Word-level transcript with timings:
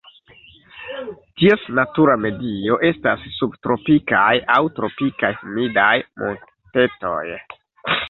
Ties 1.41 1.65
natura 1.79 2.15
medio 2.23 2.79
estas 2.91 3.29
subtropikaj 3.37 4.25
aŭ 4.57 4.59
tropikaj 4.81 5.35
humidaj 5.45 5.95
montetoj. 6.27 7.25